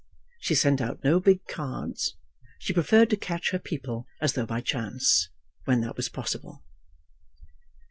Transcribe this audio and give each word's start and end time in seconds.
She 0.39 0.55
sent 0.55 0.81
out 0.81 1.03
no 1.03 1.19
big 1.19 1.45
cards. 1.45 2.17
She 2.57 2.73
preferred 2.73 3.11
to 3.11 3.15
catch 3.15 3.51
her 3.51 3.59
people 3.59 4.07
as 4.19 4.33
though 4.33 4.47
by 4.47 4.59
chance, 4.61 5.29
when 5.65 5.81
that 5.81 5.95
was 5.95 6.09
possible. 6.09 6.63